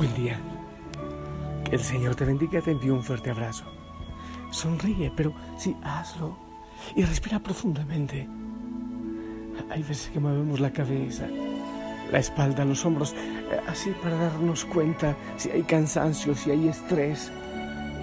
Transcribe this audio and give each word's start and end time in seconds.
Buen 0.00 0.14
día. 0.14 0.40
Que 1.68 1.76
el 1.76 1.82
Señor 1.82 2.14
te 2.14 2.24
bendiga, 2.24 2.62
te 2.62 2.70
envío 2.70 2.94
un 2.94 3.04
fuerte 3.04 3.32
abrazo. 3.32 3.64
Sonríe, 4.50 5.12
pero 5.14 5.34
sí, 5.58 5.76
hazlo. 5.82 6.38
Y 6.96 7.04
respira 7.04 7.38
profundamente. 7.38 8.26
Hay 9.68 9.82
veces 9.82 10.08
que 10.10 10.18
movemos 10.18 10.58
la 10.58 10.72
cabeza, 10.72 11.26
la 12.10 12.18
espalda, 12.18 12.64
los 12.64 12.82
hombros, 12.86 13.12
eh, 13.12 13.60
así 13.68 13.90
para 14.02 14.16
darnos 14.16 14.64
cuenta 14.64 15.14
si 15.36 15.50
hay 15.50 15.64
cansancio, 15.64 16.34
si 16.34 16.50
hay 16.50 16.68
estrés. 16.68 17.30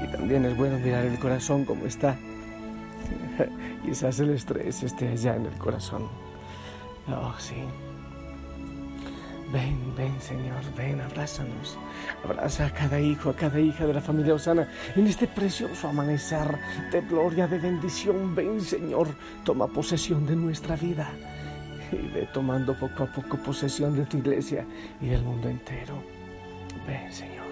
Y 0.04 0.12
también 0.12 0.46
es 0.46 0.56
bueno 0.56 0.78
mirar 0.78 1.04
el 1.04 1.18
corazón 1.18 1.66
como 1.66 1.88
está. 1.88 2.16
Quizás 3.84 4.20
el 4.20 4.36
estrés 4.36 4.84
esté 4.84 5.08
allá 5.08 5.36
en 5.36 5.48
el 5.48 5.58
corazón. 5.58 6.08
Oh, 7.08 7.34
sí. 7.40 7.56
Ven, 9.52 9.96
ven 9.96 10.20
Señor, 10.20 10.62
ven, 10.76 11.00
abrázanos. 11.00 11.78
Abraza 12.24 12.66
a 12.66 12.74
cada 12.74 13.00
hijo, 13.00 13.30
a 13.30 13.36
cada 13.36 13.60
hija 13.60 13.88
de 13.88 13.94
la 13.94 14.02
familia 14.02 14.34
Osana 14.34 14.68
en 14.96 15.08
este 15.08 15.26
precioso 15.28 15.88
amanecer 15.88 16.60
de 16.92 17.02
gloria, 17.02 17.48
de 17.48 17.58
bendición. 17.58 18.36
Ven 18.36 18.60
Señor, 18.60 19.08
toma 19.46 19.68
posesión 19.68 20.26
de 20.26 20.36
nuestra 20.36 20.76
vida 20.76 21.10
y 21.94 22.08
ve 22.08 22.28
tomando 22.34 22.78
poco 22.78 23.04
a 23.04 23.08
poco 23.08 23.38
posesión 23.38 23.96
de 23.96 24.06
tu 24.06 24.18
iglesia 24.18 24.66
y 25.00 25.08
del 25.08 25.24
mundo 25.24 25.48
entero. 25.48 26.04
Ven 26.86 27.14
Señor, 27.14 27.48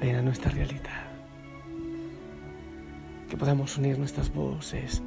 ven 0.00 0.16
a 0.16 0.22
nuestra 0.22 0.50
realidad. 0.50 1.02
Que 3.28 3.36
podamos 3.36 3.76
unir 3.76 3.98
nuestras 3.98 4.32
voces 4.32 5.02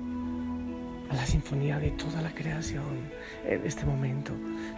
a 1.09 1.15
la 1.15 1.25
sinfonía 1.25 1.79
de 1.79 1.91
toda 1.91 2.21
la 2.21 2.33
creación 2.33 3.11
en 3.45 3.65
este 3.65 3.85
momento, 3.85 4.31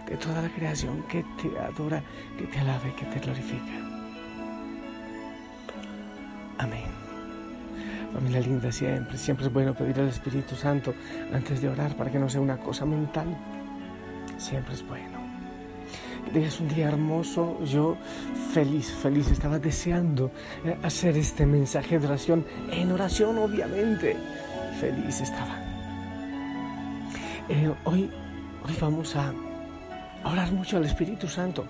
de 0.08 0.16
toda 0.16 0.42
la 0.42 0.48
creación 0.48 1.02
que 1.04 1.24
te 1.40 1.58
adora, 1.58 2.02
que 2.38 2.46
te 2.46 2.58
alabe, 2.58 2.94
que 2.94 3.04
te 3.06 3.20
glorifica. 3.20 3.72
Amén. 6.58 6.86
Familia 8.12 8.40
linda, 8.40 8.72
siempre, 8.72 9.16
siempre 9.16 9.46
es 9.46 9.52
bueno 9.52 9.74
pedir 9.74 10.00
al 10.00 10.08
Espíritu 10.08 10.56
Santo 10.56 10.94
antes 11.32 11.60
de 11.60 11.68
orar 11.68 11.94
para 11.96 12.10
que 12.10 12.18
no 12.18 12.28
sea 12.28 12.40
una 12.40 12.58
cosa 12.58 12.84
mental. 12.84 13.36
Siempre 14.38 14.74
es 14.74 14.86
bueno. 14.86 15.18
Que 16.32 16.46
un 16.60 16.68
día 16.68 16.88
hermoso. 16.88 17.58
Yo 17.64 17.96
feliz, 18.52 18.92
feliz, 18.92 19.30
estaba 19.30 19.58
deseando 19.58 20.30
eh, 20.64 20.76
hacer 20.82 21.16
este 21.16 21.46
mensaje 21.46 21.98
de 21.98 22.06
oración, 22.06 22.44
en 22.70 22.92
oración 22.92 23.38
obviamente. 23.38 24.16
Feliz 24.78 25.20
estaba. 25.20 25.67
Eh, 27.48 27.72
hoy, 27.84 28.10
hoy 28.66 28.76
vamos 28.78 29.16
a 29.16 29.32
orar 30.22 30.52
mucho 30.52 30.76
al 30.76 30.84
Espíritu 30.84 31.28
Santo. 31.28 31.64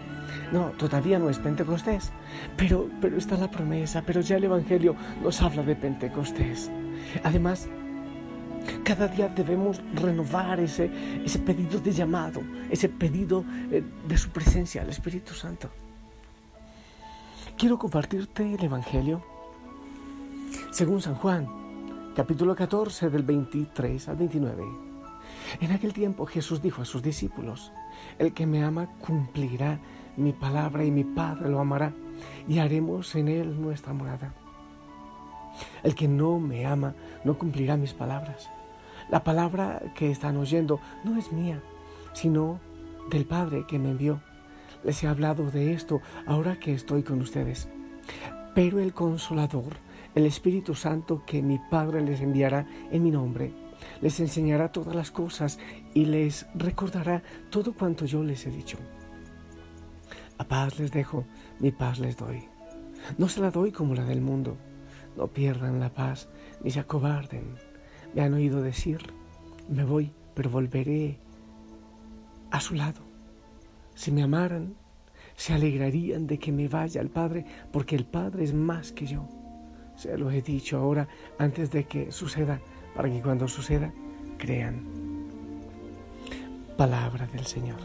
No, 0.53 0.71
todavía 0.71 1.21
no 1.21 1.31
es 1.31 1.39
Pentecostés, 1.39 2.11
pero, 2.57 2.89
pero 3.01 3.17
está 3.17 3.37
la 3.37 3.49
promesa, 3.49 4.03
pero 4.05 4.21
ya 4.21 4.37
el 4.37 4.45
Evangelio 4.45 4.97
nos 5.23 5.41
habla 5.41 5.63
de 5.63 5.77
Pentecostés. 5.77 6.69
Además, 7.23 7.69
cada 8.83 9.07
día 9.07 9.29
debemos 9.29 9.81
renovar 9.95 10.59
ese, 10.59 10.91
ese 11.25 11.39
pedido 11.39 11.79
de 11.79 11.93
llamado, 11.93 12.43
ese 12.71 12.89
pedido 12.89 13.45
eh, 13.71 13.85
de 14.09 14.19
su 14.19 14.31
presencia 14.31 14.83
al 14.83 14.91
Espíritu 14.91 15.33
Santo. 15.33 15.71
Quiero 17.57 17.79
compartirte 17.79 18.53
el 18.53 18.65
Evangelio 18.65 19.23
según 20.73 21.01
San 21.01 21.15
Juan, 21.15 21.47
capítulo 22.17 22.57
14 22.57 23.11
del 23.11 23.23
23 23.23 24.09
al 24.09 24.17
29. 24.17 24.88
En 25.61 25.73
aquel 25.73 25.93
tiempo 25.93 26.27
Jesús 26.27 26.63
dijo 26.63 26.83
a 26.83 26.85
sus 26.85 27.03
discípulos, 27.03 27.73
el 28.19 28.33
que 28.33 28.47
me 28.47 28.63
ama 28.63 28.89
cumplirá 29.01 29.81
mi 30.17 30.33
palabra 30.33 30.85
y 30.85 30.91
mi 30.91 31.05
Padre 31.05 31.49
lo 31.49 31.61
amará 31.61 31.93
y 32.49 32.59
haremos 32.59 33.15
en 33.15 33.29
él 33.29 33.61
nuestra 33.61 33.93
morada. 33.93 34.35
El 35.83 35.95
que 35.95 36.09
no 36.09 36.39
me 36.39 36.67
ama 36.67 36.95
no 37.25 37.39
cumplirá 37.39 37.77
mis 37.77 37.95
palabras. 37.95 38.51
La 39.11 39.25
palabra 39.25 39.81
que 39.95 40.11
están 40.11 40.37
oyendo 40.37 40.81
no 41.05 41.17
es 41.17 41.33
mía, 41.33 41.63
sino 42.13 42.61
del 43.11 43.25
Padre 43.25 43.65
que 43.67 43.79
me 43.79 43.91
envió. 43.91 44.21
Les 44.85 45.03
he 45.03 45.09
hablado 45.09 45.51
de 45.51 45.73
esto 45.73 46.01
ahora 46.27 46.61
que 46.61 46.75
estoy 46.75 47.03
con 47.03 47.21
ustedes. 47.21 47.69
Pero 48.55 48.81
el 48.81 48.93
consolador, 48.93 49.77
el 50.15 50.27
Espíritu 50.27 50.75
Santo 50.75 51.23
que 51.27 51.43
mi 51.43 51.59
Padre 51.71 52.03
les 52.03 52.21
enviará 52.21 52.67
en 52.91 53.03
mi 53.03 53.11
nombre, 53.11 53.53
les 54.01 54.21
enseñará 54.21 54.71
todas 54.71 54.95
las 54.95 55.11
cosas 55.11 55.59
y 55.95 56.05
les 56.05 56.47
recordará 56.55 57.23
todo 57.51 57.75
cuanto 57.75 58.05
yo 58.05 58.23
les 58.23 58.47
he 58.47 58.51
dicho. 58.51 58.79
A 60.39 60.45
paz 60.45 60.79
les 60.79 60.93
dejo, 60.93 61.25
mi 61.59 61.73
paz 61.73 61.99
les 61.99 62.17
doy. 62.17 62.45
No 63.17 63.29
se 63.29 63.41
la 63.41 63.51
doy 63.51 63.73
como 63.73 63.95
la 63.95 64.05
del 64.05 64.21
mundo. 64.21 64.57
No 65.17 65.27
pierdan 65.27 65.81
la 65.81 65.91
paz 65.91 66.29
ni 66.63 66.71
se 66.71 66.81
acobarden. 66.81 67.57
Me 68.15 68.23
han 68.23 68.35
oído 68.35 68.63
decir, 68.63 68.99
me 69.69 69.85
voy, 69.85 70.13
pero 70.35 70.51
volveré 70.51 71.19
a 72.51 72.61
su 72.61 72.75
lado. 72.75 73.01
Si 73.95 74.13
me 74.13 74.23
amaran, 74.23 74.75
se 75.37 75.55
alegrarían 75.55 76.27
de 76.27 76.39
que 76.39 76.53
me 76.53 76.69
vaya 76.69 77.01
al 77.01 77.11
Padre, 77.11 77.45
porque 77.73 77.97
el 77.97 78.05
Padre 78.05 78.45
es 78.45 78.55
más 78.55 78.93
que 78.93 79.07
yo. 79.07 79.29
Se 79.97 80.17
lo 80.17 80.31
he 80.31 80.43
dicho 80.43 80.79
ahora 80.79 81.09
antes 81.39 81.71
de 81.73 81.85
que 81.85 82.13
suceda 82.13 82.61
para 82.99 83.13
que 83.13 83.23
cuando 83.23 83.47
suceda 83.47 83.93
crean. 84.39 84.83
Palabra 86.77 87.29
del 87.29 87.47
Señor. 87.47 87.79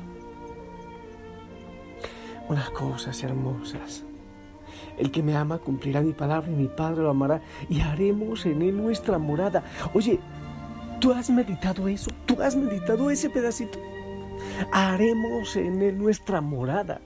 Unas 2.50 2.72
cosas 2.72 3.22
hermosas. 3.22 4.04
El 4.98 5.12
que 5.12 5.22
me 5.22 5.36
ama 5.36 5.60
cumplirá 5.60 6.02
mi 6.02 6.14
palabra 6.14 6.50
y 6.52 6.56
mi 6.56 6.68
Padre 6.68 7.04
lo 7.04 7.12
amará 7.12 7.44
y 7.70 7.82
haremos 7.82 8.48
en 8.48 8.64
él 8.64 8.76
nuestra 8.76 9.20
morada. 9.20 9.64
Oye, 9.94 10.20
¿tú 11.00 11.12
has 11.12 11.30
meditado 11.30 11.88
eso? 11.88 12.10
¿Tú 12.26 12.42
has 12.42 12.56
meditado 12.56 13.12
ese 13.12 13.30
pedacito? 13.30 13.78
Haremos 14.72 15.56
en 15.58 15.84
él 15.84 15.96
nuestra 15.96 16.42
morada. 16.42 17.02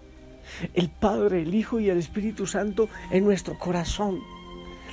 El 0.73 0.89
Padre, 0.89 1.41
el 1.41 1.53
Hijo 1.53 1.81
y 1.81 1.89
el 1.89 1.97
Espíritu 1.97 2.47
Santo 2.47 2.87
en 3.11 3.25
nuestro 3.25 3.59
corazón. 3.59 4.21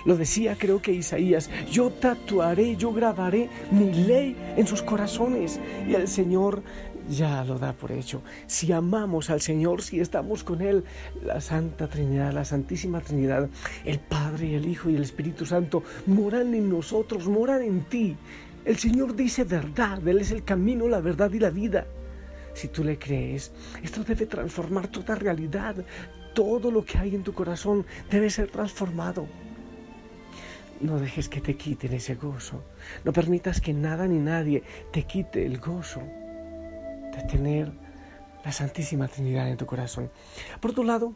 Lo 0.04 0.16
decía 0.16 0.56
creo 0.58 0.82
que 0.82 0.92
Isaías, 0.92 1.50
yo 1.70 1.90
tatuaré, 1.90 2.76
yo 2.76 2.92
grabaré 2.92 3.48
mi 3.70 3.92
ley 3.92 4.36
en 4.56 4.66
sus 4.66 4.82
corazones. 4.82 5.60
Y 5.88 5.94
el 5.94 6.08
Señor 6.08 6.62
ya 7.08 7.44
lo 7.44 7.58
da 7.58 7.72
por 7.72 7.92
hecho. 7.92 8.22
Si 8.46 8.72
amamos 8.72 9.30
al 9.30 9.40
Señor, 9.40 9.82
si 9.82 10.00
estamos 10.00 10.44
con 10.44 10.60
Él, 10.60 10.84
la 11.22 11.40
Santa 11.40 11.88
Trinidad, 11.88 12.32
la 12.32 12.44
Santísima 12.44 13.00
Trinidad, 13.00 13.48
el 13.84 13.98
Padre, 13.98 14.56
el 14.56 14.66
Hijo 14.66 14.90
y 14.90 14.96
el 14.96 15.02
Espíritu 15.02 15.46
Santo 15.46 15.82
moran 16.06 16.54
en 16.54 16.68
nosotros, 16.68 17.26
moran 17.28 17.62
en 17.62 17.84
ti. 17.84 18.16
El 18.64 18.76
Señor 18.76 19.14
dice 19.14 19.44
verdad, 19.44 20.06
Él 20.06 20.18
es 20.18 20.30
el 20.30 20.44
camino, 20.44 20.88
la 20.88 21.00
verdad 21.00 21.30
y 21.32 21.38
la 21.38 21.50
vida. 21.50 21.86
Si 22.54 22.68
tú 22.68 22.84
le 22.84 22.98
crees, 22.98 23.52
esto 23.82 24.04
debe 24.04 24.26
transformar 24.26 24.88
toda 24.88 25.16
realidad, 25.16 25.76
todo 26.34 26.70
lo 26.70 26.84
que 26.84 26.98
hay 26.98 27.14
en 27.14 27.22
tu 27.22 27.32
corazón 27.32 27.84
debe 28.10 28.30
ser 28.30 28.50
transformado. 28.50 29.26
No 30.80 30.98
dejes 30.98 31.28
que 31.28 31.40
te 31.40 31.56
quiten 31.56 31.92
ese 31.92 32.14
gozo. 32.14 32.62
No 33.04 33.12
permitas 33.12 33.60
que 33.60 33.72
nada 33.72 34.06
ni 34.06 34.18
nadie 34.18 34.62
te 34.92 35.04
quite 35.04 35.46
el 35.46 35.58
gozo 35.58 36.00
de 36.00 37.22
tener 37.30 37.72
la 38.44 38.52
Santísima 38.52 39.08
Trinidad 39.08 39.48
en 39.48 39.56
tu 39.56 39.66
corazón. 39.66 40.10
Por 40.60 40.72
otro 40.72 40.84
lado, 40.84 41.14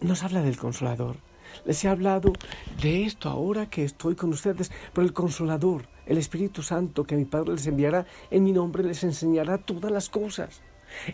nos 0.00 0.22
habla 0.24 0.42
del 0.42 0.56
consolador. 0.56 1.16
Les 1.64 1.84
he 1.84 1.88
hablado 1.88 2.32
de 2.80 3.04
esto 3.04 3.28
ahora 3.28 3.68
que 3.68 3.84
estoy 3.84 4.14
con 4.14 4.30
ustedes, 4.30 4.72
pero 4.92 5.06
el 5.06 5.12
consolador, 5.12 5.88
el 6.06 6.18
Espíritu 6.18 6.62
Santo 6.62 7.04
que 7.04 7.16
mi 7.16 7.24
Padre 7.24 7.52
les 7.52 7.66
enviará 7.66 8.06
en 8.30 8.42
mi 8.44 8.52
nombre, 8.52 8.82
les 8.82 9.04
enseñará 9.04 9.58
todas 9.58 9.92
las 9.92 10.08
cosas. 10.08 10.62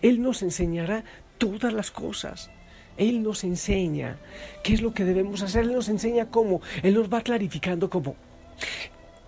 Él 0.00 0.22
nos 0.22 0.42
enseñará 0.42 1.04
todas 1.38 1.72
las 1.72 1.90
cosas. 1.90 2.50
Él 2.98 3.22
nos 3.22 3.44
enseña 3.44 4.18
qué 4.62 4.74
es 4.74 4.82
lo 4.82 4.92
que 4.92 5.04
debemos 5.04 5.42
hacer, 5.42 5.64
Él 5.64 5.72
nos 5.72 5.88
enseña 5.88 6.30
cómo, 6.30 6.60
Él 6.82 6.94
nos 6.94 7.12
va 7.12 7.22
clarificando 7.22 7.88
cómo. 7.88 8.16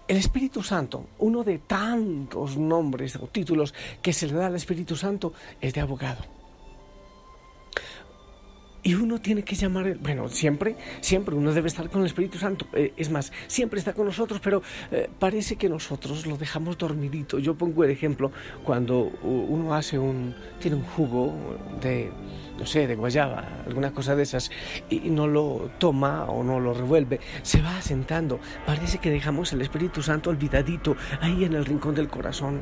El 0.08 0.16
Espíritu 0.16 0.62
Santo, 0.62 1.06
uno 1.20 1.44
de 1.44 1.58
tantos 1.58 2.56
nombres 2.56 3.14
o 3.14 3.28
títulos 3.28 3.72
que 4.02 4.12
se 4.12 4.26
le 4.26 4.32
da 4.34 4.46
al 4.48 4.56
Espíritu 4.56 4.96
Santo, 4.96 5.32
es 5.60 5.72
de 5.72 5.80
abogado. 5.80 6.40
Y 8.82 8.94
uno 8.94 9.20
tiene 9.20 9.42
que 9.42 9.54
llamar, 9.54 9.98
bueno, 9.98 10.28
siempre, 10.28 10.74
siempre 11.00 11.34
uno 11.34 11.52
debe 11.52 11.68
estar 11.68 11.90
con 11.90 12.00
el 12.00 12.06
Espíritu 12.06 12.38
Santo. 12.38 12.66
Eh, 12.72 12.94
es 12.96 13.10
más, 13.10 13.30
siempre 13.46 13.78
está 13.78 13.92
con 13.92 14.06
nosotros, 14.06 14.40
pero 14.42 14.62
eh, 14.90 15.08
parece 15.18 15.56
que 15.56 15.68
nosotros 15.68 16.26
lo 16.26 16.36
dejamos 16.38 16.78
dormidito. 16.78 17.38
Yo 17.38 17.54
pongo 17.54 17.84
el 17.84 17.90
ejemplo 17.90 18.32
cuando 18.64 19.12
uno 19.22 19.74
hace 19.74 19.98
un, 19.98 20.34
tiene 20.58 20.78
un 20.78 20.84
jugo 20.84 21.34
de 21.82 22.10
no 22.60 22.66
sé, 22.66 22.86
de 22.86 22.94
guayaba, 22.94 23.62
alguna 23.66 23.90
cosa 23.92 24.14
de 24.14 24.22
esas, 24.22 24.50
y 24.90 24.98
no 25.08 25.26
lo 25.26 25.70
toma 25.78 26.26
o 26.26 26.44
no 26.44 26.60
lo 26.60 26.74
revuelve, 26.74 27.18
se 27.42 27.62
va 27.62 27.78
asentando. 27.78 28.38
Parece 28.66 28.98
que 28.98 29.10
dejamos 29.10 29.54
el 29.54 29.62
Espíritu 29.62 30.02
Santo 30.02 30.28
olvidadito 30.28 30.94
ahí 31.22 31.44
en 31.44 31.54
el 31.54 31.64
rincón 31.64 31.94
del 31.94 32.08
corazón. 32.08 32.60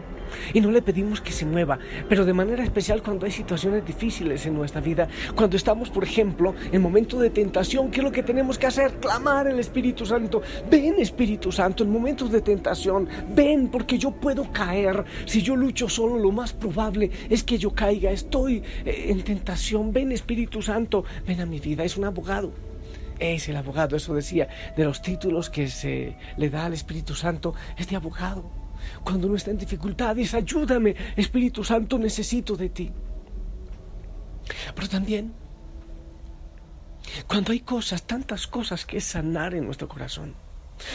Y 0.54 0.60
no 0.60 0.70
le 0.70 0.82
pedimos 0.82 1.20
que 1.20 1.32
se 1.32 1.44
mueva, 1.44 1.80
pero 2.08 2.24
de 2.24 2.32
manera 2.32 2.62
especial 2.62 3.02
cuando 3.02 3.26
hay 3.26 3.32
situaciones 3.32 3.84
difíciles 3.84 4.46
en 4.46 4.54
nuestra 4.54 4.80
vida, 4.80 5.08
cuando 5.34 5.56
estamos, 5.56 5.90
por 5.90 6.04
ejemplo, 6.04 6.54
en 6.70 6.80
momento 6.80 7.18
de 7.18 7.30
tentación, 7.30 7.90
¿qué 7.90 7.98
es 7.98 8.04
lo 8.04 8.12
que 8.12 8.22
tenemos 8.22 8.56
que 8.56 8.68
hacer? 8.68 8.92
Clamar 9.00 9.48
el 9.48 9.58
Espíritu 9.58 10.06
Santo. 10.06 10.42
Ven, 10.70 10.94
Espíritu 11.00 11.50
Santo, 11.50 11.82
en 11.82 11.90
momentos 11.90 12.30
de 12.30 12.40
tentación, 12.40 13.08
ven, 13.34 13.66
porque 13.66 13.98
yo 13.98 14.12
puedo 14.12 14.52
caer. 14.52 15.04
Si 15.24 15.42
yo 15.42 15.56
lucho 15.56 15.88
solo, 15.88 16.18
lo 16.18 16.30
más 16.30 16.52
probable 16.52 17.10
es 17.28 17.42
que 17.42 17.58
yo 17.58 17.72
caiga. 17.72 18.12
Estoy 18.12 18.62
eh, 18.84 19.06
en 19.08 19.22
tentación 19.22 19.87
ven 19.92 20.12
Espíritu 20.12 20.62
Santo, 20.62 21.04
ven 21.26 21.40
a 21.40 21.46
mi 21.46 21.60
vida, 21.60 21.84
es 21.84 21.96
un 21.96 22.04
abogado. 22.04 22.52
Es 23.18 23.48
el 23.48 23.56
abogado, 23.56 23.96
eso 23.96 24.14
decía, 24.14 24.48
de 24.76 24.84
los 24.84 25.02
títulos 25.02 25.50
que 25.50 25.68
se 25.68 26.16
le 26.36 26.50
da 26.50 26.66
al 26.66 26.74
Espíritu 26.74 27.14
Santo, 27.14 27.54
es 27.76 27.88
de 27.88 27.96
abogado. 27.96 28.48
Cuando 29.02 29.26
uno 29.26 29.36
está 29.36 29.50
en 29.50 29.58
dificultades, 29.58 30.34
ayúdame, 30.34 30.94
Espíritu 31.16 31.64
Santo, 31.64 31.98
necesito 31.98 32.56
de 32.56 32.68
ti. 32.68 32.92
Pero 34.74 34.88
también, 34.88 35.32
cuando 37.26 37.52
hay 37.52 37.60
cosas, 37.60 38.04
tantas 38.04 38.46
cosas 38.46 38.86
que 38.86 39.00
sanar 39.00 39.54
en 39.54 39.66
nuestro 39.66 39.88
corazón, 39.88 40.34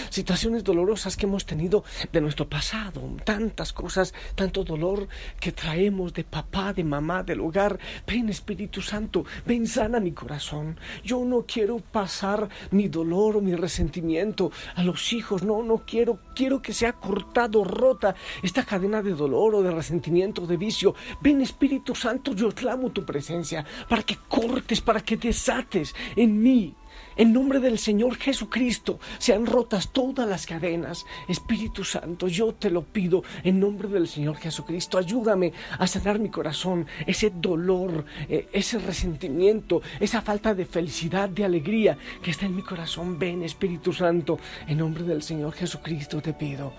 situaciones 0.10 0.64
dolorosas 0.64 1.18
que 1.18 1.26
hemos 1.26 1.46
tenido 1.46 1.84
de 2.12 2.22
nuestro 2.22 2.48
pasado, 2.48 3.02
tantas 3.24 3.74
cosas, 3.74 4.14
tanto 4.36 4.64
dolor 4.64 5.08
que 5.40 5.52
traemos 5.52 6.14
de 6.14 6.24
papá, 6.24 6.74
de 6.74 6.84
mamá, 6.84 7.24
del 7.24 7.42
hogar. 7.42 7.80
Ven 8.08 8.30
Espíritu 8.30 8.82
Santo, 8.82 9.26
ven 9.46 9.68
sana 9.68 10.00
mi 10.00 10.12
corazón. 10.12 10.80
Yo 11.04 11.24
no 11.26 11.46
quiero 11.46 11.80
pasar 11.80 12.50
mi 12.72 12.88
dolor 12.88 13.38
o 13.38 13.42
mi 13.42 13.56
resentimiento 13.56 14.52
a 14.76 14.84
los 14.84 15.14
hijos, 15.14 15.44
no, 15.44 15.64
no 15.64 15.84
quiero, 15.86 16.20
quiero 16.36 16.62
que 16.62 16.74
sea 16.74 16.94
cortado, 16.94 17.64
rota 17.64 18.16
esta 18.42 18.64
cadena 18.64 19.02
de 19.02 19.12
dolor 19.12 19.56
o 19.56 19.62
de 19.62 19.72
resentimiento, 19.72 20.46
de 20.46 20.58
vicio. 20.58 20.96
Ven 21.22 21.42
Espíritu 21.42 21.96
Santo, 21.96 22.34
yo 22.34 22.52
clamo 22.52 22.92
tu 22.92 23.06
presencia 23.06 23.66
para 23.88 24.04
que 24.04 24.18
cortes, 24.28 24.82
para 24.82 25.02
que 25.02 25.18
desates 25.18 25.96
en 26.16 26.42
mí 26.42 26.76
en 27.16 27.34
nombre 27.34 27.60
del 27.60 27.78
Señor 27.78 28.16
Jesucristo 28.18 29.00
sean 29.18 29.46
rotas 29.46 29.92
todas 29.92 30.28
las 30.28 30.46
cadenas. 30.46 31.06
Espíritu 31.28 31.84
Santo, 31.84 32.28
yo 32.28 32.54
te 32.54 32.70
lo 32.70 32.84
pido 32.84 33.24
en 33.44 33.60
nombre 33.60 33.88
del 33.88 34.08
Señor 34.08 34.38
Jesucristo. 34.38 34.98
Ayúdame 34.98 35.54
a 35.78 35.88
sanar 35.88 36.20
mi 36.20 36.30
corazón, 36.30 36.88
ese 37.06 37.30
dolor, 37.30 38.06
eh, 38.30 38.48
ese 38.52 38.80
resentimiento, 38.80 39.82
esa 40.00 40.22
falta 40.22 40.54
de 40.54 40.66
felicidad, 40.66 41.30
de 41.30 41.46
alegría 41.46 41.98
que 42.22 42.32
está 42.32 42.46
en 42.46 42.56
mi 42.56 42.64
corazón. 42.64 43.20
Ven, 43.20 43.44
Espíritu 43.44 43.94
Santo, 43.94 44.40
en 44.68 44.78
nombre 44.78 45.04
del 45.04 45.22
Señor 45.22 45.54
Jesucristo 45.54 46.22
te 46.22 46.34
pido. 46.34 46.74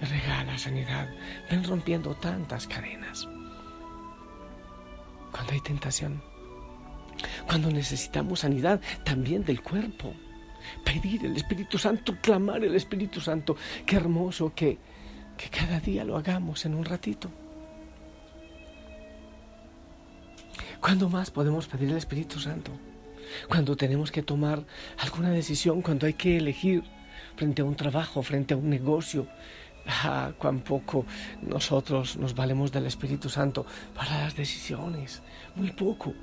Regala 0.00 0.56
sanidad. 0.58 1.08
Ven 1.50 1.64
rompiendo 1.64 2.14
tantas 2.14 2.66
cadenas. 2.66 3.28
Cuando 5.32 5.52
hay 5.52 5.60
tentación, 5.60 6.22
cuando 7.46 7.70
necesitamos 7.70 8.40
sanidad 8.40 8.80
también 9.04 9.44
del 9.44 9.62
cuerpo. 9.62 10.14
Pedir 10.84 11.24
el 11.24 11.36
Espíritu 11.36 11.78
Santo, 11.78 12.16
clamar 12.20 12.64
el 12.64 12.74
Espíritu 12.74 13.20
Santo. 13.20 13.56
Qué 13.86 13.96
hermoso 13.96 14.52
que, 14.54 14.78
que 15.36 15.48
cada 15.48 15.80
día 15.80 16.04
lo 16.04 16.16
hagamos 16.16 16.64
en 16.66 16.74
un 16.74 16.84
ratito. 16.84 17.30
¿Cuándo 20.80 21.08
más 21.08 21.30
podemos 21.30 21.66
pedir 21.66 21.90
el 21.90 21.96
Espíritu 21.96 22.38
Santo? 22.38 22.72
Cuando 23.48 23.76
tenemos 23.76 24.10
que 24.10 24.22
tomar 24.22 24.64
alguna 24.98 25.30
decisión, 25.30 25.82
cuando 25.82 26.06
hay 26.06 26.14
que 26.14 26.36
elegir 26.36 26.84
frente 27.36 27.62
a 27.62 27.64
un 27.64 27.74
trabajo, 27.74 28.22
frente 28.22 28.54
a 28.54 28.56
un 28.56 28.70
negocio. 28.70 29.26
Ah, 29.86 30.32
cuán 30.36 30.60
poco 30.60 31.06
nosotros 31.40 32.16
nos 32.18 32.34
valemos 32.34 32.70
del 32.70 32.86
Espíritu 32.86 33.28
Santo 33.30 33.64
para 33.94 34.20
las 34.20 34.36
decisiones. 34.36 35.22
Muy 35.56 35.72
poco. 35.72 36.14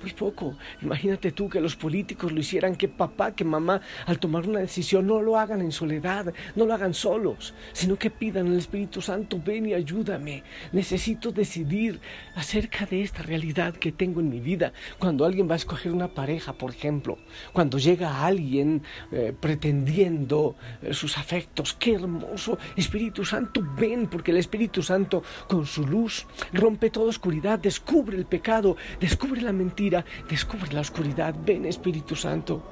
Muy 0.00 0.12
poco. 0.12 0.56
Imagínate 0.80 1.32
tú 1.32 1.48
que 1.48 1.60
los 1.60 1.74
políticos 1.74 2.30
lo 2.30 2.38
hicieran, 2.38 2.76
que 2.76 2.86
papá, 2.86 3.32
que 3.32 3.44
mamá, 3.44 3.80
al 4.06 4.20
tomar 4.20 4.46
una 4.48 4.60
decisión, 4.60 5.08
no 5.08 5.20
lo 5.20 5.36
hagan 5.36 5.60
en 5.60 5.72
soledad, 5.72 6.32
no 6.54 6.66
lo 6.66 6.74
hagan 6.74 6.94
solos, 6.94 7.52
sino 7.72 7.96
que 7.96 8.08
pidan 8.08 8.46
al 8.46 8.58
Espíritu 8.58 9.02
Santo, 9.02 9.40
ven 9.44 9.66
y 9.66 9.74
ayúdame. 9.74 10.44
Necesito 10.70 11.32
decidir 11.32 12.00
acerca 12.36 12.86
de 12.86 13.02
esta 13.02 13.24
realidad 13.24 13.74
que 13.74 13.90
tengo 13.90 14.20
en 14.20 14.28
mi 14.28 14.38
vida. 14.38 14.72
Cuando 15.00 15.24
alguien 15.24 15.48
va 15.48 15.54
a 15.54 15.56
escoger 15.56 15.90
una 15.90 16.14
pareja, 16.14 16.52
por 16.52 16.70
ejemplo, 16.70 17.18
cuando 17.52 17.78
llega 17.78 18.24
alguien 18.24 18.82
eh, 19.10 19.34
pretendiendo 19.38 20.54
eh, 20.80 20.94
sus 20.94 21.18
afectos, 21.18 21.74
qué 21.74 21.94
hermoso. 21.94 22.56
Espíritu 22.76 23.24
Santo, 23.24 23.66
ven, 23.76 24.06
porque 24.06 24.30
el 24.30 24.36
Espíritu 24.36 24.80
Santo 24.80 25.24
con 25.48 25.66
su 25.66 25.84
luz 25.84 26.24
rompe 26.52 26.90
toda 26.90 27.08
oscuridad, 27.08 27.58
descubre 27.58 28.16
el 28.16 28.26
pecado, 28.26 28.76
descubre 29.00 29.40
la 29.40 29.52
mentira 29.52 29.87
descubre 30.28 30.72
la 30.72 30.80
oscuridad. 30.80 31.34
Ven 31.44 31.64
Espíritu 31.64 32.14
Santo. 32.16 32.62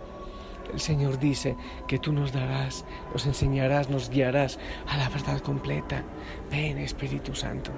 El 0.73 0.81
Señor 0.81 1.19
dice 1.19 1.57
que 1.87 1.99
tú 1.99 2.13
nos 2.13 2.33
darás, 2.33 2.85
nos 3.13 3.27
enseñarás, 3.27 3.89
nos 3.89 4.11
guiarás 4.11 4.59
a 4.87 4.97
la 4.97 5.09
verdad 5.09 5.41
completa. 5.41 6.03
Ven 6.51 6.79
Espíritu 6.79 7.35
Santo. 7.35 7.71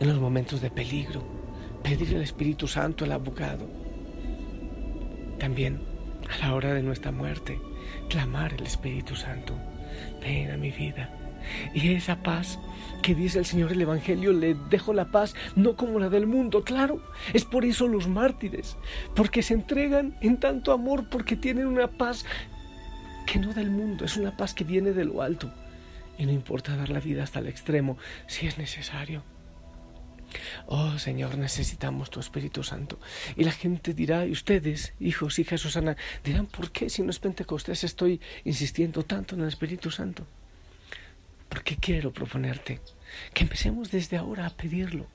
En 0.00 0.08
los 0.08 0.18
momentos 0.18 0.60
de 0.60 0.70
peligro, 0.70 1.22
pedir 1.82 2.16
al 2.16 2.22
Espíritu 2.22 2.66
Santo 2.66 3.04
el 3.04 3.12
abogado. 3.12 3.68
También 5.38 5.80
a 6.30 6.38
la 6.46 6.54
hora 6.54 6.72
de 6.72 6.82
nuestra 6.82 7.12
muerte, 7.12 7.60
clamar 8.08 8.54
el 8.54 8.62
Espíritu 8.62 9.14
Santo. 9.14 9.54
Ven 10.20 10.50
a 10.50 10.56
mi 10.56 10.70
vida 10.70 11.21
y 11.74 11.92
esa 11.92 12.22
paz 12.22 12.58
que 13.02 13.14
dice 13.14 13.38
el 13.38 13.46
Señor 13.46 13.72
el 13.72 13.80
Evangelio, 13.80 14.32
le 14.32 14.54
dejo 14.54 14.94
la 14.94 15.10
paz 15.10 15.34
no 15.56 15.76
como 15.76 15.98
la 15.98 16.08
del 16.08 16.26
mundo, 16.26 16.62
claro, 16.62 17.02
es 17.34 17.44
por 17.44 17.64
eso 17.64 17.88
los 17.88 18.08
mártires, 18.08 18.76
porque 19.14 19.42
se 19.42 19.54
entregan 19.54 20.16
en 20.20 20.38
tanto 20.38 20.72
amor, 20.72 21.08
porque 21.08 21.36
tienen 21.36 21.66
una 21.66 21.88
paz 21.88 22.24
que 23.26 23.38
no 23.38 23.52
del 23.52 23.70
mundo, 23.70 24.04
es 24.04 24.16
una 24.16 24.36
paz 24.36 24.54
que 24.54 24.64
viene 24.64 24.92
de 24.92 25.04
lo 25.04 25.22
alto. 25.22 25.52
Y 26.18 26.26
no 26.26 26.32
importa 26.32 26.76
dar 26.76 26.90
la 26.90 27.00
vida 27.00 27.24
hasta 27.24 27.40
el 27.40 27.48
extremo 27.48 27.98
si 28.26 28.46
es 28.46 28.58
necesario. 28.58 29.24
Oh 30.66 30.98
Señor, 30.98 31.36
necesitamos 31.36 32.10
tu 32.10 32.20
Espíritu 32.20 32.62
Santo. 32.62 32.98
Y 33.36 33.44
la 33.44 33.52
gente 33.52 33.94
dirá, 33.94 34.26
y 34.26 34.32
ustedes, 34.32 34.94
hijos, 35.00 35.38
hijas, 35.38 35.60
Susana, 35.60 35.96
dirán, 36.24 36.46
¿por 36.46 36.70
qué 36.70 36.88
si 36.88 37.02
no 37.02 37.10
es 37.10 37.18
Pentecostés 37.18 37.84
estoy 37.84 38.20
insistiendo 38.44 39.02
tanto 39.02 39.34
en 39.34 39.42
el 39.42 39.48
Espíritu 39.48 39.90
Santo? 39.90 40.26
Porque 41.52 41.76
quiero 41.76 42.14
proponerte 42.14 42.80
que 43.34 43.42
empecemos 43.42 43.90
desde 43.90 44.16
ahora 44.16 44.46
a 44.46 44.56
pedirlo. 44.56 45.06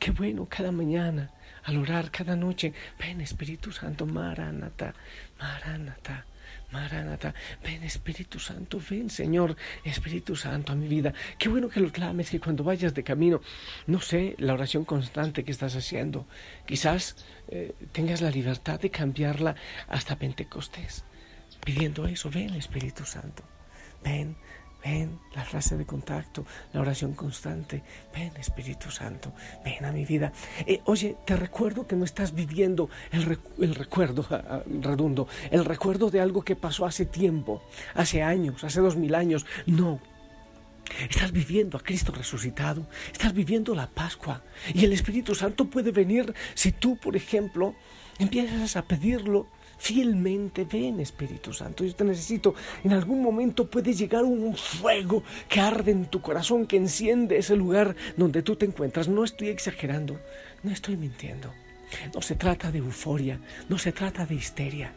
Qué 0.00 0.10
bueno 0.10 0.48
cada 0.50 0.72
mañana 0.72 1.30
al 1.62 1.76
orar 1.78 2.10
cada 2.10 2.34
noche, 2.34 2.72
ven 2.98 3.20
Espíritu 3.20 3.70
Santo, 3.70 4.04
Maranata, 4.04 4.94
Maranata. 5.38 6.26
Maranata, 6.72 7.34
ven 7.62 7.84
Espíritu 7.84 8.40
Santo, 8.40 8.80
ven 8.90 9.10
Señor 9.10 9.56
Espíritu 9.84 10.34
Santo 10.34 10.72
a 10.72 10.74
mi 10.74 10.88
vida. 10.88 11.14
Qué 11.38 11.48
bueno 11.48 11.68
que 11.68 11.78
lo 11.78 11.92
clames, 11.92 12.30
que 12.30 12.40
cuando 12.40 12.64
vayas 12.64 12.92
de 12.92 13.04
camino, 13.04 13.40
no 13.86 14.00
sé, 14.00 14.34
la 14.38 14.54
oración 14.54 14.84
constante 14.84 15.44
que 15.44 15.52
estás 15.52 15.76
haciendo, 15.76 16.26
quizás 16.66 17.24
eh, 17.46 17.74
tengas 17.92 18.20
la 18.22 18.30
libertad 18.30 18.80
de 18.80 18.90
cambiarla 18.90 19.54
hasta 19.88 20.18
Pentecostés, 20.18 21.04
pidiendo 21.64 22.08
eso, 22.08 22.28
ven 22.28 22.54
Espíritu 22.54 23.04
Santo, 23.04 23.44
ven 24.02 24.36
Ven, 24.84 25.18
la 25.34 25.44
frase 25.44 25.76
de 25.76 25.84
contacto, 25.84 26.46
la 26.72 26.80
oración 26.80 27.12
constante. 27.12 27.82
Ven, 28.14 28.32
Espíritu 28.36 28.90
Santo, 28.90 29.32
ven 29.64 29.84
a 29.84 29.92
mi 29.92 30.04
vida. 30.04 30.32
Eh, 30.66 30.80
oye, 30.86 31.16
te 31.26 31.36
recuerdo 31.36 31.86
que 31.86 31.96
no 31.96 32.04
estás 32.04 32.34
viviendo 32.34 32.88
el, 33.12 33.38
el 33.58 33.74
recuerdo, 33.74 34.26
redundo, 34.80 35.28
el 35.50 35.64
recuerdo 35.64 36.10
de 36.10 36.20
algo 36.20 36.42
que 36.42 36.56
pasó 36.56 36.86
hace 36.86 37.04
tiempo, 37.04 37.62
hace 37.94 38.22
años, 38.22 38.64
hace 38.64 38.80
dos 38.80 38.96
mil 38.96 39.14
años. 39.14 39.44
No. 39.66 40.00
Estás 40.98 41.30
viviendo 41.30 41.78
a 41.78 41.82
Cristo 41.82 42.10
resucitado, 42.10 42.86
estás 43.12 43.32
viviendo 43.32 43.74
la 43.74 43.86
Pascua 43.86 44.42
y 44.74 44.84
el 44.84 44.92
Espíritu 44.92 45.34
Santo 45.36 45.66
puede 45.66 45.92
venir 45.92 46.34
si 46.54 46.72
tú, 46.72 46.96
por 46.96 47.16
ejemplo, 47.16 47.76
empiezas 48.18 48.76
a 48.76 48.82
pedirlo 48.82 49.46
fielmente, 49.80 50.64
ven 50.64 51.00
Espíritu 51.00 51.52
Santo, 51.52 51.84
yo 51.84 51.94
te 51.94 52.04
necesito. 52.04 52.54
En 52.84 52.92
algún 52.92 53.22
momento 53.22 53.68
puede 53.68 53.94
llegar 53.94 54.24
un 54.24 54.54
fuego 54.54 55.24
que 55.48 55.58
arde 55.58 55.90
en 55.90 56.04
tu 56.04 56.20
corazón, 56.20 56.66
que 56.66 56.76
enciende 56.76 57.38
ese 57.38 57.56
lugar 57.56 57.96
donde 58.16 58.42
tú 58.42 58.56
te 58.56 58.66
encuentras. 58.66 59.08
No 59.08 59.24
estoy 59.24 59.48
exagerando, 59.48 60.20
no 60.62 60.70
estoy 60.70 60.96
mintiendo. 60.96 61.50
No 62.14 62.20
se 62.22 62.36
trata 62.36 62.70
de 62.70 62.78
euforia, 62.78 63.40
no 63.68 63.78
se 63.78 63.90
trata 63.90 64.26
de 64.26 64.34
histeria. 64.34 64.92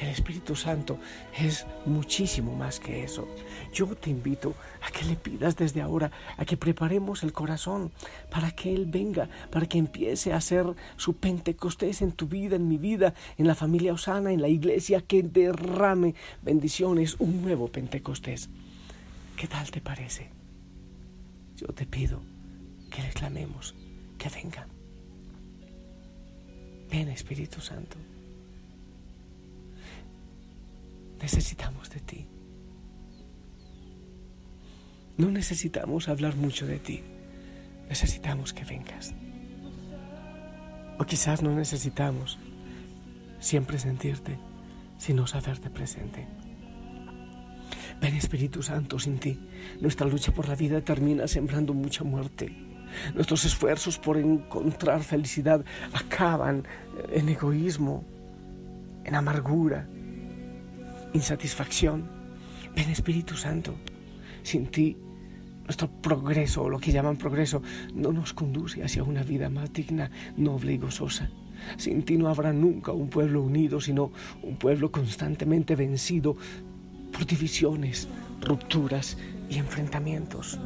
El 0.00 0.08
Espíritu 0.08 0.54
Santo 0.54 0.98
es 1.36 1.66
muchísimo 1.84 2.54
más 2.54 2.78
que 2.78 3.02
eso. 3.02 3.28
Yo 3.72 3.86
te 3.96 4.10
invito 4.10 4.54
a 4.80 4.92
que 4.92 5.04
le 5.04 5.16
pidas 5.16 5.56
desde 5.56 5.82
ahora, 5.82 6.12
a 6.36 6.44
que 6.44 6.56
preparemos 6.56 7.24
el 7.24 7.32
corazón 7.32 7.90
para 8.30 8.52
que 8.52 8.72
Él 8.72 8.86
venga, 8.86 9.28
para 9.50 9.66
que 9.66 9.78
empiece 9.78 10.32
a 10.32 10.36
hacer 10.36 10.66
su 10.96 11.16
Pentecostés 11.16 12.00
en 12.00 12.12
tu 12.12 12.28
vida, 12.28 12.54
en 12.54 12.68
mi 12.68 12.78
vida, 12.78 13.14
en 13.38 13.48
la 13.48 13.56
familia 13.56 13.92
Osana, 13.92 14.32
en 14.32 14.40
la 14.40 14.48
iglesia, 14.48 15.00
que 15.00 15.24
derrame 15.24 16.14
bendiciones, 16.42 17.16
un 17.18 17.42
nuevo 17.42 17.66
Pentecostés. 17.66 18.48
¿Qué 19.36 19.48
tal 19.48 19.68
te 19.70 19.80
parece? 19.80 20.30
Yo 21.56 21.66
te 21.68 21.86
pido 21.86 22.22
que 22.88 23.02
le 23.02 23.10
clamemos, 23.10 23.74
que 24.16 24.28
venga. 24.28 24.66
Ven 26.88 27.08
Espíritu 27.08 27.60
Santo. 27.60 27.96
Necesitamos 31.20 31.90
de 31.90 32.00
ti. 32.00 32.26
No 35.16 35.30
necesitamos 35.30 36.08
hablar 36.08 36.36
mucho 36.36 36.66
de 36.66 36.78
ti. 36.78 37.02
Necesitamos 37.88 38.52
que 38.52 38.64
vengas. 38.64 39.14
O 40.98 41.04
quizás 41.04 41.42
no 41.42 41.54
necesitamos 41.54 42.38
siempre 43.40 43.78
sentirte, 43.78 44.38
sino 44.98 45.26
saberte 45.26 45.70
presente. 45.70 46.26
Ven 48.00 48.14
Espíritu 48.14 48.62
Santo 48.62 48.98
sin 48.98 49.18
ti. 49.18 49.38
Nuestra 49.80 50.06
lucha 50.06 50.32
por 50.32 50.48
la 50.48 50.54
vida 50.54 50.80
termina 50.80 51.26
sembrando 51.26 51.74
mucha 51.74 52.04
muerte. 52.04 52.52
Nuestros 53.14 53.44
esfuerzos 53.44 53.98
por 53.98 54.16
encontrar 54.16 55.02
felicidad 55.02 55.64
acaban 55.92 56.64
en 57.12 57.28
egoísmo, 57.28 58.04
en 59.04 59.14
amargura, 59.14 59.88
insatisfacción. 61.18 62.08
Ven 62.74 62.90
Espíritu 62.90 63.34
Santo, 63.34 63.74
sin 64.42 64.66
ti 64.68 64.96
nuestro 65.64 65.90
progreso, 65.90 66.62
o 66.62 66.70
lo 66.70 66.78
que 66.78 66.92
llaman 66.92 67.18
progreso, 67.18 67.62
no 67.94 68.12
nos 68.12 68.32
conduce 68.32 68.82
hacia 68.82 69.02
una 69.02 69.22
vida 69.22 69.50
más 69.50 69.70
digna, 69.72 70.10
noble 70.36 70.72
y 70.72 70.78
gozosa. 70.78 71.28
Sin 71.76 72.04
ti 72.04 72.16
no 72.16 72.28
habrá 72.28 72.52
nunca 72.52 72.92
un 72.92 73.10
pueblo 73.10 73.42
unido, 73.42 73.80
sino 73.80 74.12
un 74.42 74.56
pueblo 74.56 74.90
constantemente 74.90 75.76
vencido 75.76 76.36
por 77.12 77.26
divisiones, 77.26 78.08
rupturas 78.40 79.18
y 79.50 79.58
enfrentamientos. 79.58 80.58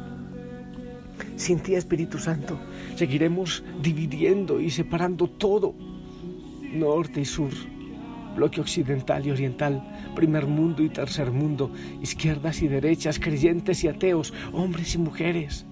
Sin 1.35 1.59
ti, 1.59 1.75
Espíritu 1.75 2.17
Santo, 2.19 2.57
seguiremos 2.95 3.63
dividiendo 3.81 4.61
y 4.61 4.69
separando 4.69 5.27
todo, 5.27 5.73
norte 6.71 7.21
y 7.21 7.25
sur, 7.25 7.51
bloque 8.35 8.61
occidental 8.61 9.25
y 9.25 9.31
oriental, 9.31 9.83
primer 10.15 10.47
mundo 10.47 10.83
y 10.83 10.89
tercer 10.89 11.31
mundo, 11.31 11.71
izquierdas 12.01 12.61
y 12.61 12.67
derechas, 12.67 13.19
creyentes 13.19 13.83
y 13.83 13.87
ateos, 13.87 14.33
hombres 14.51 14.95
y 14.95 14.97
mujeres. 14.97 15.65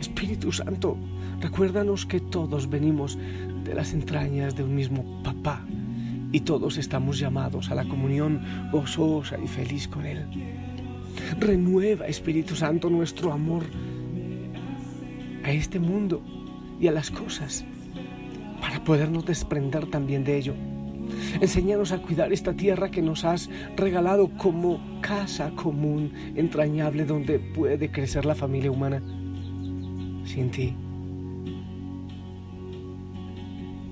Espíritu 0.00 0.52
Santo, 0.52 0.96
recuérdanos 1.40 2.06
que 2.06 2.20
todos 2.20 2.68
venimos 2.68 3.18
de 3.64 3.74
las 3.74 3.92
entrañas 3.92 4.54
de 4.54 4.62
un 4.62 4.74
mismo 4.74 5.22
papá 5.22 5.64
y 6.32 6.40
todos 6.40 6.78
estamos 6.78 7.18
llamados 7.18 7.70
a 7.70 7.74
la 7.74 7.84
comunión 7.84 8.42
gozosa 8.72 9.38
y 9.42 9.46
feliz 9.46 9.88
con 9.88 10.04
Él. 10.04 10.26
Renueva, 11.38 12.06
Espíritu 12.06 12.56
Santo, 12.56 12.90
nuestro 12.90 13.32
amor 13.32 13.64
a 15.44 15.52
este 15.52 15.78
mundo 15.78 16.22
y 16.80 16.88
a 16.88 16.92
las 16.92 17.10
cosas 17.10 17.64
para 18.60 18.82
podernos 18.82 19.24
desprender 19.24 19.86
también 19.86 20.24
de 20.24 20.38
ello 20.38 20.54
Enséñanos 21.40 21.92
a 21.92 21.98
cuidar 21.98 22.32
esta 22.32 22.52
tierra 22.54 22.90
que 22.90 23.02
nos 23.02 23.24
has 23.24 23.50
regalado 23.76 24.28
como 24.36 25.00
casa 25.00 25.50
común, 25.50 26.12
entrañable, 26.36 27.04
donde 27.04 27.38
puede 27.38 27.90
crecer 27.90 28.24
la 28.24 28.34
familia 28.34 28.70
humana. 28.70 29.02
Sin 30.24 30.50
ti, 30.50 30.74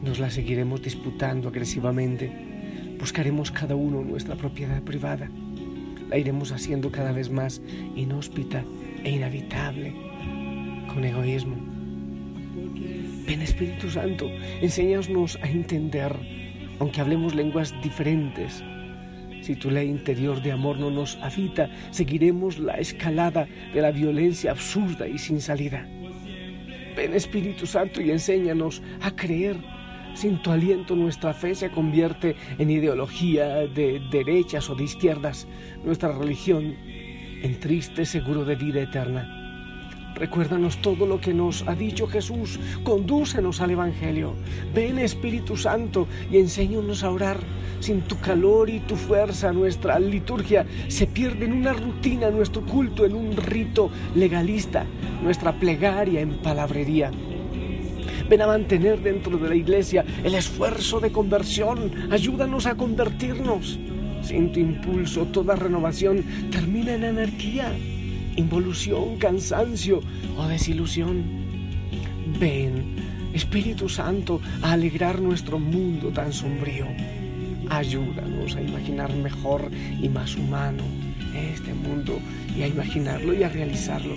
nos 0.02 0.18
la 0.18 0.30
seguiremos 0.30 0.82
disputando 0.82 1.48
agresivamente. 1.48 2.32
Buscaremos 2.98 3.50
cada 3.50 3.74
uno 3.74 4.02
nuestra 4.02 4.34
propiedad 4.34 4.82
privada. 4.82 5.30
La 6.08 6.18
iremos 6.18 6.52
haciendo 6.52 6.90
cada 6.90 7.12
vez 7.12 7.30
más 7.30 7.62
inhóspita 7.96 8.64
e 9.04 9.10
inhabitable, 9.10 9.94
con 10.92 11.04
egoísmo. 11.04 11.56
Ven 13.26 13.42
Espíritu 13.42 13.88
Santo, 13.88 14.28
enséñanos 14.60 15.38
a 15.42 15.48
entender 15.48 16.41
aunque 16.82 17.00
hablemos 17.00 17.36
lenguas 17.36 17.72
diferentes. 17.80 18.60
Si 19.40 19.54
tu 19.54 19.70
ley 19.70 19.88
interior 19.88 20.42
de 20.42 20.50
amor 20.50 20.80
no 20.80 20.90
nos 20.90 21.16
habita, 21.22 21.70
seguiremos 21.92 22.58
la 22.58 22.74
escalada 22.74 23.46
de 23.72 23.80
la 23.80 23.92
violencia 23.92 24.50
absurda 24.50 25.06
y 25.06 25.16
sin 25.16 25.40
salida. 25.40 25.86
Ven 26.96 27.14
Espíritu 27.14 27.66
Santo 27.66 28.02
y 28.02 28.10
enséñanos 28.10 28.82
a 29.00 29.12
creer. 29.12 29.58
Sin 30.14 30.42
tu 30.42 30.50
aliento 30.50 30.96
nuestra 30.96 31.32
fe 31.32 31.54
se 31.54 31.70
convierte 31.70 32.34
en 32.58 32.68
ideología 32.68 33.58
de 33.68 34.00
derechas 34.10 34.68
o 34.68 34.74
de 34.74 34.82
izquierdas, 34.82 35.46
nuestra 35.84 36.10
religión 36.10 36.74
en 36.84 37.60
triste 37.60 38.04
seguro 38.04 38.44
de 38.44 38.56
vida 38.56 38.82
eterna. 38.82 39.41
Recuérdanos 40.14 40.78
todo 40.78 41.06
lo 41.06 41.20
que 41.20 41.34
nos 41.34 41.66
ha 41.66 41.74
dicho 41.74 42.06
Jesús. 42.06 42.58
Condúcenos 42.84 43.60
al 43.60 43.70
Evangelio. 43.70 44.34
Ven 44.74 44.98
Espíritu 44.98 45.56
Santo 45.56 46.06
y 46.30 46.38
enséñanos 46.38 47.02
a 47.02 47.10
orar. 47.10 47.38
Sin 47.80 48.02
tu 48.02 48.18
calor 48.20 48.70
y 48.70 48.80
tu 48.80 48.94
fuerza 48.94 49.52
nuestra 49.52 49.98
liturgia 49.98 50.66
se 50.88 51.06
pierde 51.06 51.46
en 51.46 51.52
una 51.52 51.72
rutina, 51.72 52.30
nuestro 52.30 52.64
culto 52.64 53.04
en 53.04 53.14
un 53.14 53.36
rito 53.36 53.90
legalista, 54.14 54.84
nuestra 55.22 55.52
plegaria 55.58 56.20
en 56.20 56.38
palabrería. 56.38 57.10
Ven 58.28 58.42
a 58.42 58.46
mantener 58.46 59.02
dentro 59.02 59.36
de 59.36 59.48
la 59.48 59.56
iglesia 59.56 60.04
el 60.22 60.34
esfuerzo 60.34 61.00
de 61.00 61.10
conversión. 61.10 62.12
Ayúdanos 62.12 62.66
a 62.66 62.76
convertirnos. 62.76 63.78
Sin 64.22 64.52
tu 64.52 64.60
impulso, 64.60 65.26
toda 65.26 65.56
renovación 65.56 66.24
termina 66.50 66.94
en 66.94 67.04
anarquía 67.04 67.72
involución, 68.36 69.16
cansancio 69.18 70.00
o 70.36 70.46
desilusión. 70.46 71.24
Ven, 72.38 72.96
Espíritu 73.32 73.88
Santo, 73.88 74.40
a 74.62 74.72
alegrar 74.72 75.20
nuestro 75.20 75.58
mundo 75.58 76.08
tan 76.08 76.32
sombrío. 76.32 76.86
Ayúdanos 77.68 78.56
a 78.56 78.62
imaginar 78.62 79.12
mejor 79.14 79.70
y 80.00 80.08
más 80.08 80.36
humano 80.36 80.82
este 81.34 81.72
mundo 81.72 82.20
y 82.54 82.62
a 82.62 82.66
imaginarlo 82.66 83.32
y 83.32 83.42
a 83.42 83.48
realizarlo. 83.48 84.14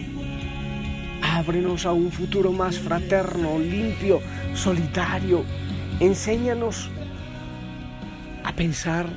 Ábrenos 1.22 1.86
a 1.86 1.94
un 1.94 2.12
futuro 2.12 2.52
más 2.52 2.78
fraterno, 2.78 3.58
limpio, 3.60 4.22
solidario. 4.54 5.44
Enséñanos 6.00 6.90
a 8.44 8.54
pensar 8.54 9.08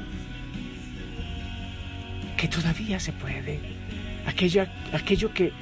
que 2.36 2.48
todavía 2.48 3.00
se 3.00 3.12
puede 3.12 3.77
aquello 4.28 5.32
que 5.32 5.52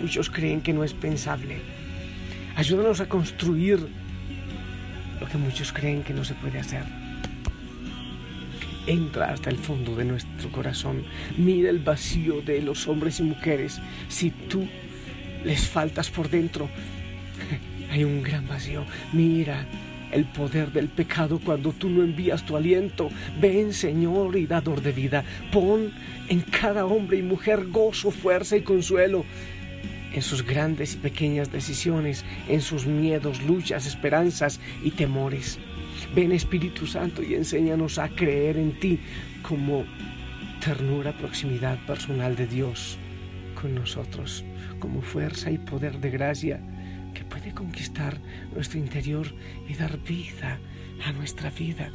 muchos 0.00 0.30
creen 0.30 0.60
que 0.60 0.72
no 0.72 0.84
es 0.84 0.92
pensable. 0.92 1.60
Ayúdanos 2.56 3.00
a 3.00 3.08
construir 3.08 3.78
lo 5.20 5.28
que 5.28 5.38
muchos 5.38 5.72
creen 5.72 6.02
que 6.02 6.12
no 6.12 6.24
se 6.24 6.34
puede 6.34 6.58
hacer. 6.58 6.84
Entra 8.86 9.30
hasta 9.30 9.50
el 9.50 9.56
fondo 9.56 9.94
de 9.94 10.04
nuestro 10.04 10.50
corazón. 10.50 11.04
Mira 11.36 11.70
el 11.70 11.78
vacío 11.78 12.40
de 12.40 12.60
los 12.62 12.88
hombres 12.88 13.20
y 13.20 13.22
mujeres. 13.22 13.80
Si 14.08 14.30
tú 14.30 14.66
les 15.44 15.68
faltas 15.68 16.10
por 16.10 16.28
dentro, 16.28 16.68
hay 17.90 18.04
un 18.04 18.22
gran 18.22 18.46
vacío. 18.48 18.84
Mira 19.12 19.66
el 20.12 20.24
poder 20.24 20.72
del 20.72 20.88
pecado 20.88 21.40
cuando 21.44 21.72
tú 21.72 21.88
no 21.88 22.02
envías 22.02 22.44
tu 22.44 22.56
aliento. 22.56 23.10
Ven, 23.40 23.72
Señor 23.72 24.36
y 24.36 24.46
dador 24.46 24.82
de 24.82 24.92
vida. 24.92 25.24
Pon 25.52 25.92
en 26.28 26.40
cada 26.40 26.86
hombre 26.86 27.18
y 27.18 27.22
mujer 27.22 27.66
gozo, 27.68 28.10
fuerza 28.10 28.56
y 28.56 28.62
consuelo. 28.62 29.24
En 30.12 30.22
sus 30.22 30.44
grandes 30.44 30.94
y 30.94 30.96
pequeñas 30.96 31.52
decisiones, 31.52 32.24
en 32.48 32.60
sus 32.60 32.86
miedos, 32.86 33.42
luchas, 33.42 33.86
esperanzas 33.86 34.60
y 34.82 34.90
temores. 34.90 35.58
Ven 36.14 36.32
Espíritu 36.32 36.86
Santo 36.86 37.22
y 37.22 37.34
enséñanos 37.34 37.98
a 37.98 38.08
creer 38.08 38.56
en 38.56 38.78
ti 38.80 38.98
como 39.42 39.84
ternura, 40.64 41.16
proximidad 41.16 41.78
personal 41.86 42.34
de 42.34 42.46
Dios 42.46 42.98
con 43.60 43.74
nosotros, 43.74 44.44
como 44.78 45.00
fuerza 45.00 45.50
y 45.50 45.58
poder 45.58 46.00
de 46.00 46.10
gracia 46.10 46.60
que 47.12 47.24
puede 47.24 47.52
conquistar 47.52 48.18
nuestro 48.54 48.78
interior 48.78 49.26
y 49.68 49.74
dar 49.74 49.98
vida 49.98 50.58
a 51.04 51.12
nuestra 51.12 51.50
vida. 51.50 51.90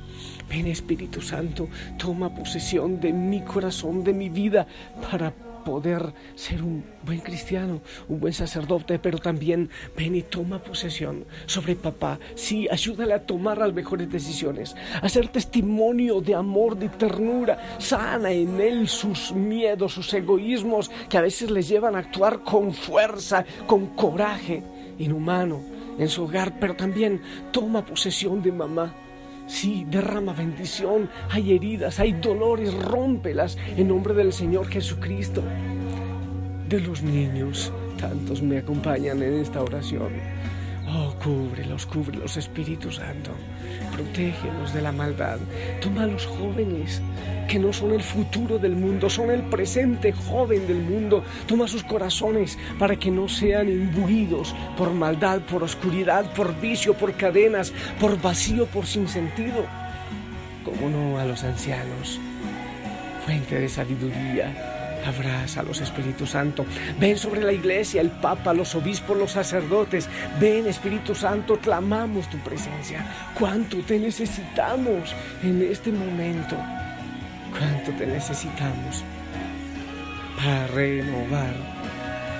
Ven 0.50 0.67
Espíritu 0.67 1.22
Santo, 1.22 1.67
toma 1.98 2.34
posesión 2.34 3.00
de 3.00 3.13
mi 3.13 3.41
corazón, 3.41 4.03
de 4.03 4.13
mi 4.13 4.29
vida, 4.29 4.67
para 5.10 5.34
poder 5.65 6.13
ser 6.36 6.62
un 6.62 6.86
buen 7.03 7.19
cristiano, 7.19 7.81
un 8.07 8.19
buen 8.19 8.34
sacerdote, 8.34 9.00
pero 9.00 9.17
también 9.17 9.69
ven 9.98 10.15
y 10.15 10.22
toma 10.22 10.60
posesión 10.60 11.25
sobre 11.48 11.75
papá. 11.75 12.19
Sí, 12.36 12.67
ayúdale 12.69 13.13
a 13.13 13.25
tomar 13.25 13.57
las 13.57 13.74
mejores 13.74 14.10
decisiones, 14.10 14.75
a 15.01 15.10
ser 15.10 15.27
testimonio 15.27 16.22
de 16.22 16.36
amor, 16.36 16.77
de 16.77 16.89
ternura, 16.89 17.79
sana 17.79 18.31
en 18.31 18.62
él 18.62 18.88
sus 18.88 19.34
miedos, 19.34 19.93
sus 19.93 20.13
egoísmos, 20.13 20.91
que 21.10 21.17
a 21.17 21.22
veces 21.22 21.50
les 21.50 21.67
llevan 21.67 21.95
a 21.95 22.00
actuar 22.00 22.43
con 22.43 22.72
fuerza, 22.72 23.43
con 23.65 23.88
coraje 23.88 24.63
inhumano 24.97 25.61
en 25.97 26.09
su 26.09 26.23
hogar, 26.23 26.59
pero 26.59 26.75
también 26.75 27.21
toma 27.51 27.85
posesión 27.85 28.41
de 28.41 28.51
mamá 28.51 28.93
Sí, 29.47 29.85
derrama 29.89 30.33
bendición. 30.33 31.09
Hay 31.29 31.53
heridas, 31.53 31.99
hay 31.99 32.13
dolores, 32.13 32.73
rómpelas 32.73 33.57
en 33.77 33.87
nombre 33.87 34.13
del 34.13 34.33
Señor 34.33 34.67
Jesucristo. 34.67 35.43
De 36.67 36.79
los 36.79 37.03
niños, 37.03 37.71
tantos 37.99 38.41
me 38.41 38.57
acompañan 38.57 39.21
en 39.21 39.35
esta 39.35 39.61
oración. 39.61 40.13
Oh, 40.88 41.15
cúbrelos, 41.24 41.86
cúbrelos, 41.88 42.38
Espíritu 42.38 42.92
Santo. 42.92 43.32
Protégelos 43.92 44.72
de 44.74 44.82
la 44.82 44.92
maldad. 44.92 45.39
Toma 45.82 46.04
a 46.04 46.08
los 46.08 46.27
jóvenes, 46.27 47.01
que 47.48 47.58
no 47.58 47.74
son 47.74 47.94
el 47.94 48.04
futuro 48.04 48.60
del 48.60 48.75
mundo, 48.75 49.10
son 49.10 49.32
el 49.32 49.42
presente 49.44 50.12
joven 50.12 50.68
del 50.68 50.82
mundo. 50.82 51.24
Toma 51.48 51.68
sus 51.68 51.84
corazones 51.84 52.58
para 52.77 52.98
que 52.98 53.10
no 53.10 53.27
sean 53.27 53.68
imbuidos 53.68 54.56
por 54.77 54.92
maldad, 54.92 55.42
por 55.42 55.63
oscuridad, 55.63 56.32
por 56.34 56.60
vicio, 56.60 56.94
por 56.94 57.13
cadenas, 57.13 57.74
por 58.00 58.22
vacío, 58.22 58.68
por 58.68 58.86
sinsentido. 58.86 59.65
Como 60.63 60.89
no 60.89 61.18
a 61.18 61.25
los 61.25 61.44
ancianos, 61.44 62.20
fuente 63.25 63.60
de 63.60 63.70
sabiduría 63.70 64.75
Abraza 65.05 65.59
a 65.59 65.63
los 65.63 65.81
Espíritu 65.81 66.25
Santo. 66.25 66.65
Ven 67.00 67.17
sobre 67.17 67.41
la 67.41 67.51
iglesia, 67.51 68.01
el 68.01 68.09
Papa, 68.09 68.53
los 68.53 68.74
obispos, 68.75 69.17
los 69.17 69.31
sacerdotes. 69.31 70.09
Ven 70.39 70.67
Espíritu 70.67 71.13
Santo, 71.13 71.59
clamamos 71.59 72.29
tu 72.29 72.38
presencia. 72.39 73.05
¿Cuánto 73.38 73.77
te 73.79 74.00
necesitamos 74.00 75.15
en 75.43 75.62
este 75.62 75.91
momento? 75.91 76.57
¿Cuánto 77.51 77.91
te 77.91 78.05
necesitamos 78.05 79.03
para 80.38 80.67
renovar 80.67 81.53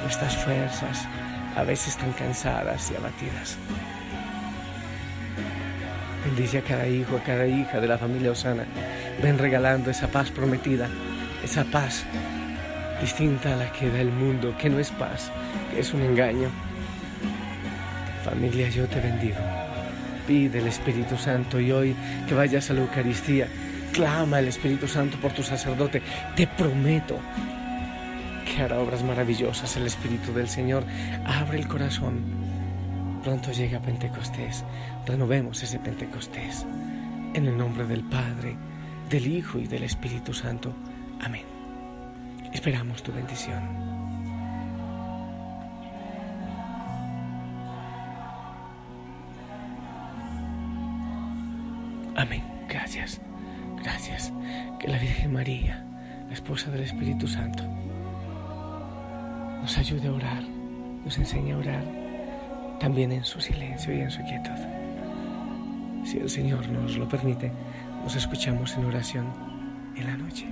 nuestras 0.04 0.36
fuerzas, 0.38 1.08
a 1.56 1.64
veces 1.64 1.96
tan 1.98 2.12
cansadas 2.14 2.92
y 2.92 2.96
abatidas? 2.96 3.58
Bendice 6.26 6.58
a 6.58 6.62
cada 6.64 6.88
hijo, 6.88 7.18
a 7.18 7.24
cada 7.24 7.46
hija 7.46 7.80
de 7.80 7.88
la 7.88 8.00
familia 8.00 8.32
Osana. 8.32 8.66
Ven 9.22 9.38
regalando 9.38 9.92
esa 9.92 10.08
paz 10.08 10.32
prometida, 10.32 10.90
esa 11.44 11.64
paz 11.66 12.04
distinta 13.02 13.54
a 13.54 13.58
la 13.58 13.72
que 13.72 13.90
da 13.90 14.02
el 14.02 14.12
mundo, 14.12 14.56
que 14.58 14.70
no 14.70 14.80
es 14.80 14.92
paz, 14.92 15.32
que 15.72 15.80
es 15.80 15.94
un 15.94 16.02
engaño. 16.02 16.50
Familia, 18.24 18.70
yo 18.70 18.88
te 18.88 19.00
bendigo. 19.00 19.38
Pide 20.28 20.60
el 20.60 20.68
Espíritu 20.68 21.18
Santo 21.18 21.60
y 21.60 21.72
hoy 21.72 21.96
que 22.28 22.34
vayas 22.34 22.70
a 22.70 22.74
la 22.74 22.82
Eucaristía, 22.82 23.48
clama 23.92 24.38
al 24.38 24.48
Espíritu 24.48 24.88
Santo 24.88 25.18
por 25.18 25.32
tu 25.32 25.44
sacerdote. 25.44 26.02
Te 26.36 26.48
prometo 26.48 27.20
que 28.46 28.62
hará 28.62 28.80
obras 28.80 29.04
maravillosas 29.04 29.76
el 29.78 29.86
Espíritu 29.86 30.34
del 30.34 30.48
Señor. 30.48 30.84
Abre 31.26 31.60
el 31.60 31.68
corazón. 31.68 32.24
Pronto 33.24 33.52
llega 33.52 33.80
Pentecostés. 33.80 34.64
Renovemos 35.06 35.62
ese 35.62 35.80
Pentecostés. 35.80 36.66
En 37.34 37.48
el 37.48 37.58
nombre 37.58 37.86
del 37.86 38.04
Padre, 38.04 38.56
del 39.10 39.28
Hijo 39.28 39.60
y 39.60 39.68
del 39.68 39.84
Espíritu 39.84 40.34
Santo. 40.34 40.74
Amén. 41.22 41.55
Esperamos 42.66 43.04
tu 43.04 43.12
bendición. 43.12 43.62
Amén. 52.16 52.44
Gracias. 52.68 53.22
Gracias. 53.84 54.34
Que 54.80 54.88
la 54.88 54.98
Virgen 54.98 55.34
María, 55.34 55.86
la 56.28 56.34
esposa 56.34 56.72
del 56.72 56.82
Espíritu 56.82 57.28
Santo, 57.28 57.64
nos 59.62 59.78
ayude 59.78 60.08
a 60.08 60.14
orar, 60.14 60.42
nos 61.06 61.20
enseñe 61.20 61.52
a 61.52 61.58
orar, 61.60 61.84
también 62.80 63.12
en 63.12 63.24
su 63.24 63.40
silencio 63.40 63.96
y 63.96 64.00
en 64.00 64.10
su 64.10 64.24
quietud. 64.24 64.60
Si 66.04 66.18
el 66.18 66.32
Señor 66.32 66.68
nos 66.70 66.98
lo 66.98 67.08
permite, 67.08 67.52
nos 68.02 68.16
escuchamos 68.16 68.76
en 68.76 68.86
oración 68.86 69.28
en 69.96 70.08
la 70.08 70.18
noche. 70.18 70.48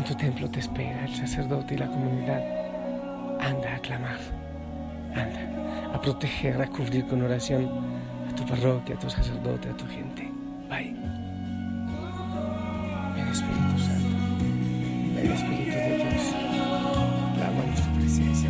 En 0.00 0.06
tu 0.06 0.14
templo 0.14 0.48
te 0.48 0.60
espera 0.60 1.04
el 1.04 1.14
sacerdote 1.14 1.74
y 1.74 1.76
la 1.76 1.86
comunidad. 1.86 2.42
Anda 3.38 3.74
a 3.74 3.78
clamar, 3.80 4.18
anda 5.14 5.92
a 5.94 6.00
proteger, 6.00 6.58
a 6.62 6.66
cubrir 6.68 7.06
con 7.06 7.20
oración 7.20 7.68
a 8.26 8.34
tu 8.34 8.46
parroquia, 8.46 8.94
a 8.94 8.98
tu 8.98 9.10
sacerdote, 9.10 9.68
a 9.68 9.76
tu 9.76 9.86
gente. 9.88 10.22
Bye. 10.70 10.96
Ven 13.14 13.28
Espíritu 13.28 13.78
Santo, 13.78 14.16
ven 15.16 15.32
Espíritu 15.32 15.76
de 15.76 15.96
Dios, 15.98 16.34
tu 17.84 17.90
presencia, 18.00 18.48